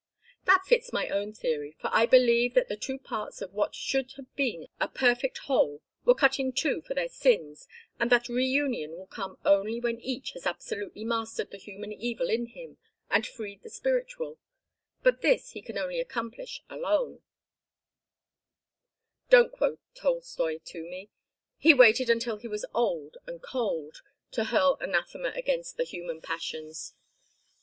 [0.45, 4.13] "That fits my own theory, for I believe that the two parts of what should
[4.13, 7.67] have been a perfect whole were cut in two for their sins,
[7.99, 12.47] and that reunion will come only when each has absolutely mastered the human evil in
[12.47, 12.77] him
[13.11, 14.39] and freed the spiritual,
[15.03, 17.21] but this he can only accomplish alone"
[19.29, 21.11] "Don't quote Tolstoi to me!
[21.59, 23.97] He waited until he was old and cold
[24.31, 26.95] to hurl anathema against the human passions.